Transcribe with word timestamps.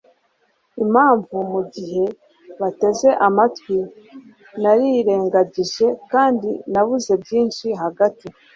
impamvu 0.83 1.35
mugihe 1.51 2.05
bateze 2.61 3.09
amatwi 3.27 3.75
narirengagije 4.61 5.87
kandi 6.11 6.49
nabuze 6.73 7.13
byinshi 7.23 7.65
hagati 7.81 8.27